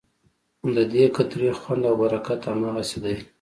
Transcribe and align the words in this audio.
ددې 0.75 1.03
قطرې 1.15 1.51
خوند 1.59 1.81
او 1.89 1.95
برکت 2.01 2.41
هماغسې 2.49 2.97
دی. 3.03 3.15